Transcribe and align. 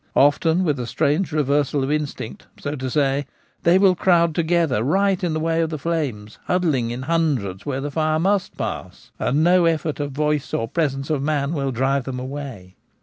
Often, 0.15 0.63
with 0.63 0.79
a 0.79 0.87
strange 0.87 1.31
reversal 1.31 1.83
of 1.83 1.91
instinct, 1.91 2.47
so 2.59 2.75
to 2.75 2.89
say, 2.89 3.27
they 3.61 3.77
will 3.77 3.93
crowd 3.93 4.33
together 4.33 4.81
right 4.81 5.23
in 5.23 5.33
the 5.33 5.39
way 5.39 5.61
of 5.61 5.69
the 5.69 5.77
flames, 5.77 6.39
huddling 6.45 6.89
in 6.89 7.03
hundreds 7.03 7.67
where 7.67 7.81
the 7.81 7.91
fire 7.91 8.17
must 8.17 8.57
pass, 8.57 9.11
and 9.19 9.43
no 9.43 9.65
effort 9.65 9.99
of 9.99 10.11
voice 10.11 10.55
or 10.55 10.67
presence 10.67 11.11
of 11.11 11.21
man 11.21 11.53
will 11.53 11.71
drive 11.71 12.05
them 12.05 12.19
away. 12.19 12.77